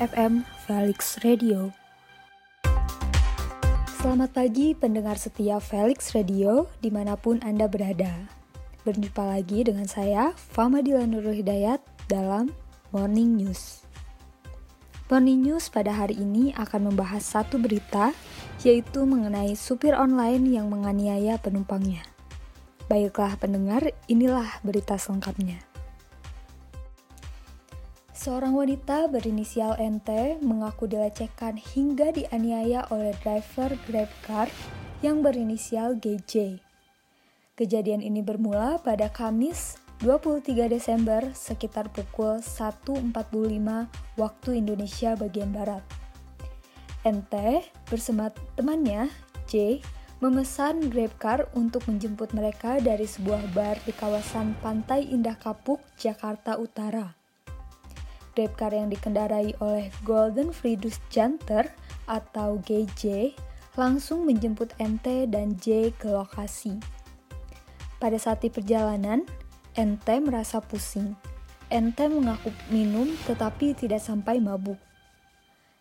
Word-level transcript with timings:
FM 0.00 0.48
Felix 0.64 1.20
Radio. 1.20 1.76
Selamat 4.00 4.32
pagi 4.32 4.72
pendengar 4.72 5.20
setia 5.20 5.60
Felix 5.60 6.16
Radio 6.16 6.72
di 6.80 6.88
mana 6.88 7.20
pun 7.20 7.36
Anda 7.44 7.68
berada. 7.68 8.08
Berjumpa 8.88 9.20
lagi 9.20 9.60
dengan 9.68 9.84
saya, 9.84 10.32
Fama 10.32 10.80
Nurul 10.80 11.36
Hidayat 11.36 11.84
dalam 12.08 12.48
Morning 12.96 13.36
News. 13.36 13.84
Morning 15.12 15.44
News 15.44 15.68
pada 15.68 15.92
hari 15.92 16.16
ini 16.16 16.56
akan 16.56 16.88
membahas 16.88 17.20
satu 17.20 17.60
berita, 17.60 18.16
yaitu 18.64 19.04
mengenai 19.04 19.52
supir 19.52 19.92
online 19.92 20.48
yang 20.48 20.72
menganiaya 20.72 21.36
penumpangnya. 21.36 22.08
Baiklah 22.88 23.36
pendengar, 23.36 23.84
inilah 24.08 24.48
berita 24.64 24.96
selengkapnya. 24.96 25.69
Seorang 28.20 28.52
wanita 28.52 29.08
berinisial 29.08 29.80
NT 29.80 30.44
mengaku 30.44 30.84
dilecehkan 30.84 31.56
hingga 31.56 32.12
dianiaya 32.12 32.84
oleh 32.92 33.16
driver 33.24 33.72
GrabCar 33.88 34.52
yang 35.00 35.24
berinisial 35.24 35.96
GJ. 35.96 36.60
Kejadian 37.56 38.04
ini 38.04 38.20
bermula 38.20 38.76
pada 38.84 39.08
Kamis 39.08 39.80
23 40.04 40.68
Desember 40.68 41.32
sekitar 41.32 41.88
pukul 41.88 42.44
1.45 42.44 43.08
waktu 44.20 44.50
Indonesia 44.52 45.16
bagian 45.16 45.56
Barat. 45.56 45.80
NT 47.08 47.64
bersama 47.88 48.28
temannya, 48.52 49.08
J, 49.48 49.80
memesan 50.20 50.92
GrabCar 50.92 51.48
untuk 51.56 51.88
menjemput 51.88 52.36
mereka 52.36 52.84
dari 52.84 53.08
sebuah 53.08 53.48
bar 53.56 53.80
di 53.88 53.96
kawasan 53.96 54.60
Pantai 54.60 55.08
Indah 55.08 55.40
Kapuk, 55.40 55.80
Jakarta 55.96 56.60
Utara. 56.60 57.19
Grabcar 58.32 58.72
yang 58.72 58.88
dikendarai 58.88 59.58
oleh 59.58 59.90
Golden 60.06 60.54
Friedus 60.54 61.02
Janter 61.10 61.68
atau 62.06 62.62
GJ 62.62 63.34
langsung 63.78 64.26
menjemput 64.26 64.74
NT 64.78 65.30
dan 65.30 65.54
J 65.58 65.94
ke 65.94 66.10
lokasi. 66.10 66.78
Pada 68.00 68.16
saat 68.16 68.40
di 68.40 68.48
perjalanan, 68.48 69.22
NT 69.76 70.08
merasa 70.24 70.58
pusing. 70.58 71.14
NT 71.70 72.10
mengaku 72.10 72.50
minum 72.74 73.06
tetapi 73.30 73.78
tidak 73.78 74.02
sampai 74.02 74.42
mabuk. 74.42 74.78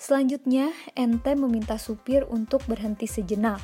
Selanjutnya, 0.00 0.72
NT 0.96 1.24
meminta 1.36 1.76
supir 1.76 2.24
untuk 2.28 2.64
berhenti 2.64 3.04
sejenak, 3.04 3.60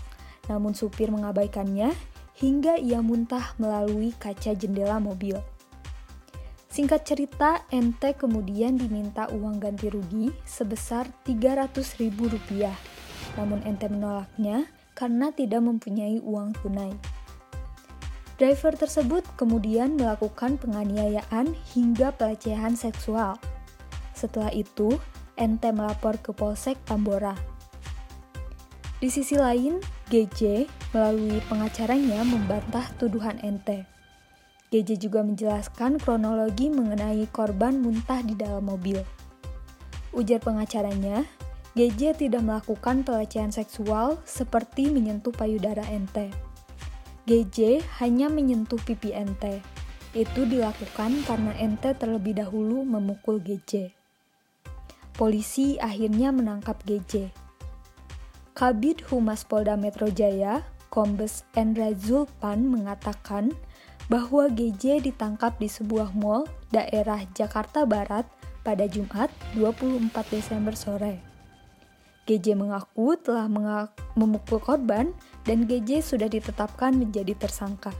namun 0.49 0.77
supir 0.77 1.09
mengabaikannya 1.09 1.93
hingga 2.37 2.77
ia 2.77 3.01
muntah 3.01 3.57
melalui 3.57 4.13
kaca 4.17 4.53
jendela 4.53 5.01
mobil. 5.01 5.41
Singkat 6.77 7.09
cerita, 7.09 7.65
NT 7.73 8.21
kemudian 8.21 8.77
diminta 8.77 9.33
uang 9.33 9.65
ganti 9.65 9.89
rugi 9.89 10.29
sebesar 10.45 11.09
Rp300.000. 11.25 12.69
Namun 13.41 13.65
NT 13.65 13.89
menolaknya 13.89 14.69
karena 14.93 15.33
tidak 15.33 15.65
mempunyai 15.65 16.21
uang 16.21 16.53
tunai. 16.61 16.93
Driver 18.37 18.77
tersebut 18.77 19.25
kemudian 19.41 19.97
melakukan 19.97 20.61
penganiayaan 20.61 21.57
hingga 21.73 22.13
pelecehan 22.13 22.77
seksual. 22.77 23.41
Setelah 24.13 24.53
itu, 24.53 25.01
NT 25.41 25.73
melapor 25.73 26.21
ke 26.21 26.37
Polsek 26.37 26.77
Tambora. 26.85 27.33
Di 29.01 29.09
sisi 29.09 29.41
lain, 29.41 29.81
GJ 30.13 30.69
melalui 30.93 31.41
pengacaranya 31.49 32.21
membantah 32.21 32.85
tuduhan 33.01 33.41
NT. 33.41 33.95
GJ 34.75 34.98
juga 34.98 35.22
menjelaskan 35.22 36.03
kronologi 36.03 36.67
mengenai 36.67 37.22
korban 37.31 37.78
muntah 37.78 38.19
di 38.27 38.34
dalam 38.34 38.67
mobil. 38.67 38.98
Ujar 40.11 40.42
pengacaranya, 40.42 41.23
GJ 41.77 42.17
tidak 42.18 42.42
melakukan 42.42 43.05
pelecehan 43.05 43.52
seksual 43.52 44.17
seperti 44.24 44.89
menyentuh 44.89 45.30
payudara 45.30 45.85
NT. 45.86 46.33
GJ 47.29 47.85
hanya 48.01 48.27
menyentuh 48.33 48.80
pipi 48.80 49.13
NT. 49.13 49.61
Itu 50.17 50.48
dilakukan 50.48 51.27
karena 51.29 51.52
NT 51.58 52.01
terlebih 52.01 52.41
dahulu 52.41 52.80
memukul 52.83 53.42
GJ. 53.45 53.92
Polisi 55.14 55.77
akhirnya 55.77 56.33
menangkap 56.33 56.80
GJ. 56.86 57.29
Kabid 58.57 59.05
Humas 59.12 59.45
Polda 59.45 59.77
Metro 59.77 60.08
Jaya, 60.08 60.64
Kombes 60.89 61.45
Endra 61.52 61.92
Zulpan 61.92 62.73
mengatakan 62.73 63.52
bahwa 64.06 64.46
GJ 64.46 65.02
ditangkap 65.02 65.58
di 65.58 65.67
sebuah 65.67 66.14
mall 66.14 66.46
daerah 66.70 67.22
Jakarta 67.34 67.83
Barat 67.83 68.27
pada 68.62 68.86
Jumat 68.86 69.30
24 69.55 70.11
Desember 70.30 70.74
sore. 70.74 71.22
GJ 72.27 72.58
mengaku 72.58 73.14
telah 73.14 73.46
memukul 74.18 74.58
korban 74.58 75.14
dan 75.46 75.70
GJ 75.70 76.02
sudah 76.02 76.27
ditetapkan 76.27 76.98
menjadi 76.98 77.39
tersangka. 77.39 77.94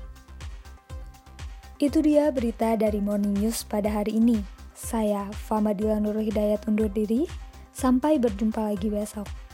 Itu 1.79 2.03
dia 2.03 2.33
berita 2.35 2.75
dari 2.75 2.99
Morning 2.99 3.39
News 3.39 3.63
pada 3.63 4.03
hari 4.03 4.19
ini. 4.19 4.43
Saya 4.75 5.31
Famadila 5.31 6.03
Nurul 6.03 6.27
Hidayat 6.27 6.67
undur 6.67 6.91
diri. 6.91 7.29
Sampai 7.77 8.17
berjumpa 8.17 8.73
lagi 8.73 8.89
besok. 8.89 9.46